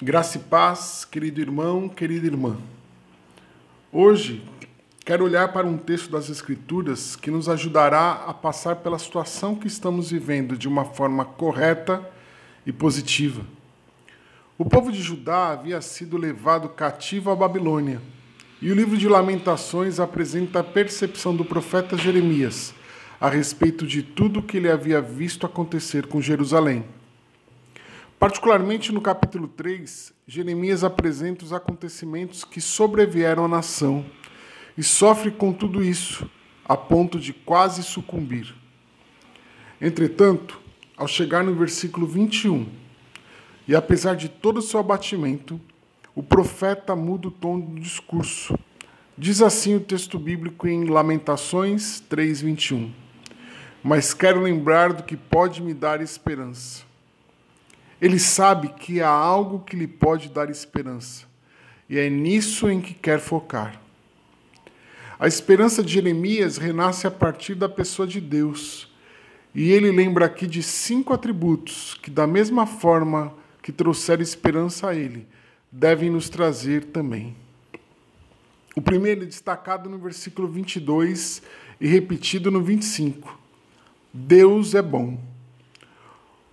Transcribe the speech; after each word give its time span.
Graça 0.00 0.38
e 0.38 0.40
paz, 0.40 1.04
querido 1.04 1.40
irmão, 1.40 1.88
querida 1.88 2.24
irmã. 2.24 2.56
Hoje 3.90 4.44
quero 5.04 5.24
olhar 5.24 5.52
para 5.52 5.66
um 5.66 5.76
texto 5.76 6.08
das 6.08 6.30
Escrituras 6.30 7.16
que 7.16 7.32
nos 7.32 7.48
ajudará 7.48 8.12
a 8.24 8.32
passar 8.32 8.76
pela 8.76 8.96
situação 8.96 9.56
que 9.56 9.66
estamos 9.66 10.12
vivendo 10.12 10.56
de 10.56 10.68
uma 10.68 10.84
forma 10.84 11.24
correta 11.24 12.08
e 12.64 12.72
positiva. 12.72 13.42
O 14.56 14.64
povo 14.64 14.92
de 14.92 15.02
Judá 15.02 15.48
havia 15.48 15.80
sido 15.80 16.16
levado 16.16 16.68
cativo 16.68 17.32
à 17.32 17.34
Babilônia, 17.34 18.00
e 18.62 18.70
o 18.70 18.76
livro 18.76 18.96
de 18.96 19.08
Lamentações 19.08 19.98
apresenta 19.98 20.60
a 20.60 20.64
percepção 20.64 21.34
do 21.34 21.44
profeta 21.44 21.96
Jeremias 21.98 22.72
a 23.20 23.28
respeito 23.28 23.84
de 23.84 24.04
tudo 24.04 24.38
o 24.38 24.42
que 24.44 24.58
ele 24.58 24.70
havia 24.70 25.00
visto 25.00 25.44
acontecer 25.44 26.06
com 26.06 26.22
Jerusalém. 26.22 26.84
Particularmente 28.18 28.90
no 28.90 29.00
capítulo 29.00 29.46
3, 29.46 30.12
Jeremias 30.26 30.82
apresenta 30.82 31.44
os 31.44 31.52
acontecimentos 31.52 32.42
que 32.42 32.60
sobrevieram 32.60 33.44
à 33.44 33.48
nação 33.48 34.04
e 34.76 34.82
sofre 34.82 35.30
com 35.30 35.52
tudo 35.52 35.84
isso, 35.84 36.28
a 36.64 36.76
ponto 36.76 37.20
de 37.20 37.32
quase 37.32 37.84
sucumbir. 37.84 38.52
Entretanto, 39.80 40.60
ao 40.96 41.06
chegar 41.06 41.44
no 41.44 41.54
versículo 41.54 42.08
21, 42.08 42.66
e 43.68 43.76
apesar 43.76 44.16
de 44.16 44.28
todo 44.28 44.56
o 44.56 44.62
seu 44.62 44.80
abatimento, 44.80 45.60
o 46.12 46.22
profeta 46.22 46.96
muda 46.96 47.28
o 47.28 47.30
tom 47.30 47.60
do 47.60 47.80
discurso. 47.80 48.58
Diz 49.16 49.40
assim 49.40 49.76
o 49.76 49.80
texto 49.80 50.18
bíblico 50.18 50.66
em 50.66 50.86
Lamentações 50.86 52.00
3:21. 52.08 52.90
Mas 53.80 54.12
quero 54.12 54.40
lembrar 54.40 54.92
do 54.92 55.04
que 55.04 55.16
pode 55.16 55.62
me 55.62 55.72
dar 55.72 56.00
esperança. 56.00 56.87
Ele 58.00 58.18
sabe 58.18 58.68
que 58.68 59.00
há 59.00 59.08
algo 59.08 59.60
que 59.60 59.76
lhe 59.76 59.86
pode 59.86 60.28
dar 60.28 60.50
esperança, 60.50 61.26
e 61.88 61.98
é 61.98 62.08
nisso 62.08 62.70
em 62.70 62.80
que 62.80 62.94
quer 62.94 63.18
focar. 63.18 63.80
A 65.18 65.26
esperança 65.26 65.82
de 65.82 65.94
Jeremias 65.94 66.58
renasce 66.58 67.06
a 67.06 67.10
partir 67.10 67.56
da 67.56 67.68
pessoa 67.68 68.06
de 68.06 68.20
Deus, 68.20 68.88
e 69.54 69.72
ele 69.72 69.90
lembra 69.90 70.26
aqui 70.26 70.46
de 70.46 70.62
cinco 70.62 71.12
atributos 71.12 71.98
que, 72.00 72.10
da 72.10 72.26
mesma 72.26 72.66
forma 72.66 73.34
que 73.62 73.72
trouxeram 73.72 74.22
esperança 74.22 74.88
a 74.88 74.94
ele, 74.94 75.26
devem 75.72 76.08
nos 76.08 76.28
trazer 76.28 76.84
também. 76.84 77.34
O 78.76 78.80
primeiro 78.80 79.24
é 79.24 79.26
destacado 79.26 79.90
no 79.90 79.98
versículo 79.98 80.46
22 80.46 81.42
e 81.80 81.88
repetido 81.88 82.48
no 82.48 82.62
25. 82.62 83.36
Deus 84.14 84.74
é 84.74 84.82
bom. 84.82 85.18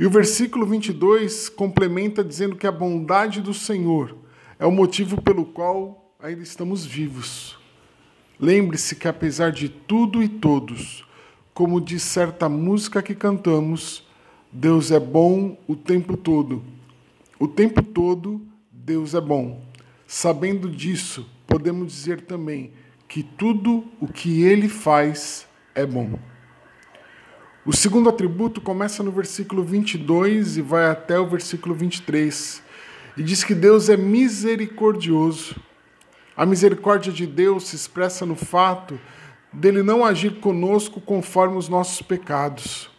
E 0.00 0.06
o 0.06 0.08
versículo 0.08 0.64
22 0.64 1.50
complementa 1.50 2.24
dizendo 2.24 2.56
que 2.56 2.66
a 2.66 2.72
bondade 2.72 3.42
do 3.42 3.52
Senhor 3.52 4.16
é 4.58 4.64
o 4.64 4.72
motivo 4.72 5.20
pelo 5.20 5.44
qual 5.44 6.14
ainda 6.18 6.42
estamos 6.42 6.86
vivos. 6.86 7.58
Lembre-se 8.38 8.96
que, 8.96 9.06
apesar 9.06 9.52
de 9.52 9.68
tudo 9.68 10.22
e 10.22 10.28
todos, 10.28 11.06
como 11.52 11.78
diz 11.78 12.02
certa 12.02 12.48
música 12.48 13.02
que 13.02 13.14
cantamos, 13.14 14.02
Deus 14.50 14.90
é 14.90 14.98
bom 14.98 15.58
o 15.68 15.76
tempo 15.76 16.16
todo. 16.16 16.64
O 17.38 17.46
tempo 17.46 17.82
todo, 17.82 18.40
Deus 18.72 19.12
é 19.12 19.20
bom. 19.20 19.62
Sabendo 20.06 20.70
disso, 20.70 21.28
podemos 21.46 21.92
dizer 21.92 22.22
também 22.22 22.72
que 23.06 23.22
tudo 23.22 23.84
o 24.00 24.06
que 24.06 24.44
ele 24.44 24.66
faz 24.70 25.46
é 25.74 25.84
bom. 25.84 26.18
O 27.70 27.72
segundo 27.72 28.08
atributo 28.08 28.60
começa 28.60 29.00
no 29.00 29.12
versículo 29.12 29.62
22 29.62 30.56
e 30.56 30.60
vai 30.60 30.90
até 30.90 31.20
o 31.20 31.28
versículo 31.28 31.72
23. 31.72 32.60
E 33.16 33.22
diz 33.22 33.44
que 33.44 33.54
Deus 33.54 33.88
é 33.88 33.96
misericordioso. 33.96 35.54
A 36.36 36.44
misericórdia 36.44 37.12
de 37.12 37.28
Deus 37.28 37.68
se 37.68 37.76
expressa 37.76 38.26
no 38.26 38.34
fato 38.34 38.98
dele 39.52 39.84
não 39.84 40.04
agir 40.04 40.40
conosco 40.40 41.00
conforme 41.00 41.56
os 41.56 41.68
nossos 41.68 42.02
pecados. 42.02 42.90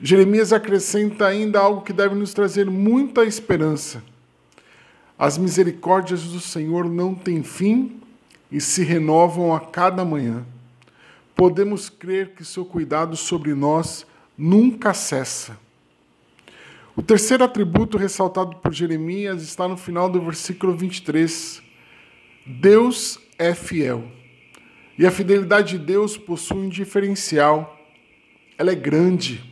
Jeremias 0.00 0.52
acrescenta 0.52 1.26
ainda 1.26 1.58
algo 1.58 1.82
que 1.82 1.92
deve 1.92 2.14
nos 2.14 2.32
trazer 2.32 2.70
muita 2.70 3.24
esperança. 3.24 4.00
As 5.18 5.36
misericórdias 5.36 6.22
do 6.22 6.38
Senhor 6.38 6.88
não 6.88 7.16
têm 7.16 7.42
fim 7.42 8.00
e 8.48 8.60
se 8.60 8.84
renovam 8.84 9.52
a 9.52 9.58
cada 9.58 10.04
manhã 10.04 10.46
podemos 11.36 11.90
crer 11.90 12.30
que 12.30 12.42
seu 12.42 12.64
cuidado 12.64 13.14
sobre 13.14 13.54
nós 13.54 14.06
nunca 14.36 14.94
cessa. 14.94 15.58
O 16.96 17.02
terceiro 17.02 17.44
atributo 17.44 17.98
ressaltado 17.98 18.56
por 18.56 18.72
Jeremias 18.72 19.42
está 19.42 19.68
no 19.68 19.76
final 19.76 20.08
do 20.08 20.18
versículo 20.22 20.74
23. 20.74 21.62
Deus 22.46 23.20
é 23.38 23.54
fiel. 23.54 24.10
E 24.98 25.04
a 25.04 25.10
fidelidade 25.10 25.78
de 25.78 25.84
Deus 25.84 26.16
possui 26.16 26.56
um 26.56 26.68
diferencial. 26.70 27.78
Ela 28.56 28.72
é 28.72 28.74
grande. 28.74 29.44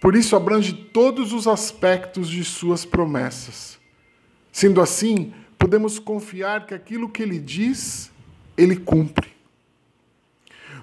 Por 0.00 0.16
isso 0.16 0.34
abrange 0.34 0.72
todos 0.72 1.32
os 1.32 1.46
aspectos 1.46 2.28
de 2.28 2.42
suas 2.42 2.84
promessas. 2.84 3.78
Sendo 4.50 4.80
assim, 4.80 5.32
podemos 5.56 6.00
confiar 6.00 6.66
que 6.66 6.74
aquilo 6.74 7.08
que 7.08 7.22
ele 7.22 7.38
diz, 7.38 8.10
ele 8.56 8.74
cumpre. 8.74 9.33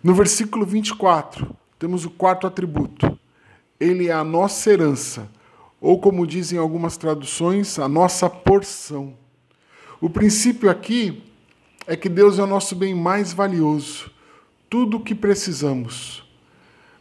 No 0.04 0.16
versículo 0.16 0.66
24, 0.66 1.56
temos 1.78 2.06
o 2.06 2.10
quarto 2.10 2.48
atributo. 2.48 3.20
Ele 3.80 4.08
é 4.08 4.12
a 4.12 4.24
nossa 4.24 4.72
herança, 4.72 5.30
ou 5.80 6.00
como 6.00 6.26
dizem 6.26 6.58
algumas 6.58 6.98
traduções, 6.98 7.78
a 7.78 7.88
nossa 7.88 8.28
porção. 8.28 9.14
O 10.00 10.10
princípio 10.10 10.72
aqui 10.72 11.22
é 11.86 11.96
que 11.96 12.10
Deus 12.10 12.40
é 12.40 12.44
o 12.44 12.48
nosso 12.48 12.76
bem 12.76 12.96
mais 12.96 13.32
valioso, 13.32 14.10
tudo 14.68 14.98
o 14.98 15.04
que 15.04 15.14
precisamos. 15.14 16.28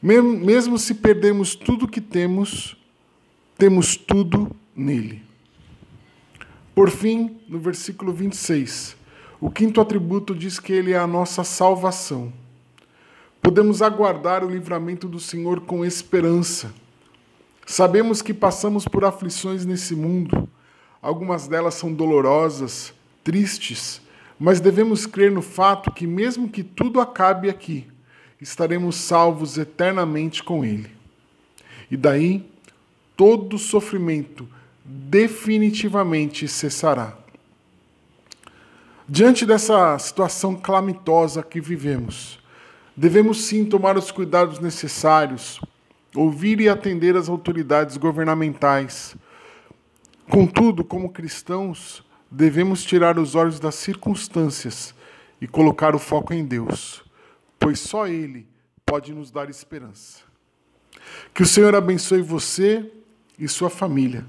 Mesmo 0.03 0.79
se 0.79 0.95
perdemos 0.95 1.55
tudo 1.55 1.87
o 1.87 1.89
que 1.89 2.03
temos, 2.03 2.77
temos 3.57 3.97
tudo 3.97 4.55
nele. 4.77 5.23
Por 6.75 6.91
fim, 6.91 7.39
no 7.49 7.59
versículo 7.59 8.13
26, 8.13 8.95
o 9.41 9.51
quinto 9.51 9.81
atributo 9.81 10.35
diz 10.35 10.59
que 10.59 10.73
ele 10.73 10.93
é 10.93 10.99
a 10.99 11.07
nossa 11.07 11.43
salvação 11.45 12.31
podemos 13.51 13.83
aguardar 13.83 14.45
o 14.45 14.49
livramento 14.49 15.09
do 15.09 15.19
Senhor 15.19 15.63
com 15.63 15.85
esperança. 15.85 16.73
Sabemos 17.67 18.23
que 18.23 18.33
passamos 18.33 18.85
por 18.85 19.05
aflições 19.05 19.67
nesse 19.67 19.97
mundo, 19.97 20.49
algumas 21.03 21.49
delas 21.49 21.75
são 21.75 21.93
dolorosas, 21.93 22.95
tristes, 23.25 24.01
mas 24.39 24.61
devemos 24.61 25.05
crer 25.05 25.33
no 25.33 25.43
fato 25.43 25.91
que, 25.91 26.07
mesmo 26.07 26.49
que 26.49 26.63
tudo 26.63 27.01
acabe 27.01 27.51
aqui, 27.51 27.89
estaremos 28.41 28.95
salvos 28.95 29.59
eternamente 29.59 30.45
com 30.45 30.65
Ele. 30.65 30.93
E 31.91 31.97
daí, 31.97 32.49
todo 33.17 33.59
sofrimento 33.59 34.47
definitivamente 34.85 36.47
cessará. 36.47 37.19
Diante 39.09 39.45
dessa 39.45 39.99
situação 39.99 40.55
calamitosa 40.55 41.43
que 41.43 41.61
vivemos, 41.61 42.40
Devemos 42.97 43.43
sim 43.43 43.65
tomar 43.65 43.97
os 43.97 44.11
cuidados 44.11 44.59
necessários, 44.59 45.61
ouvir 46.15 46.61
e 46.61 46.69
atender 46.69 47.17
as 47.17 47.29
autoridades 47.29 47.97
governamentais. 47.97 49.17
Contudo, 50.29 50.85
como 50.85 51.11
cristãos, 51.11 52.05
devemos 52.31 52.85
tirar 52.85 53.19
os 53.19 53.35
olhos 53.35 53.59
das 53.59 53.75
circunstâncias 53.75 54.95
e 55.41 55.47
colocar 55.47 55.95
o 55.95 55.99
foco 55.99 56.35
em 56.35 56.45
Deus, 56.45 57.03
pois 57.59 57.81
só 57.81 58.07
Ele 58.07 58.47
pode 58.85 59.13
nos 59.13 59.31
dar 59.31 59.49
esperança. 59.49 60.21
Que 61.33 61.43
o 61.43 61.47
Senhor 61.47 61.75
abençoe 61.75 62.23
você 62.23 62.91
e 63.39 63.49
sua 63.49 63.71
família. 63.71 64.25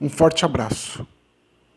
Um 0.00 0.08
forte 0.08 0.44
abraço. 0.44 1.06